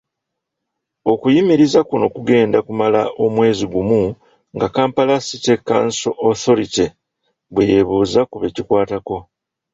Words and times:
Okuyimiriza 1.11 1.79
kuno 1.89 2.05
ku 2.13 2.19
genda 2.29 2.57
kumala 2.67 3.01
omwezi 3.25 3.65
gumu 3.73 4.03
nga 4.55 4.67
Kampala 4.75 5.15
City 5.27 5.55
Council 5.69 6.13
Authority 6.29 6.85
bweyeebuuza 7.53 8.21
ku 8.29 8.35
bekikwatako. 8.41 9.17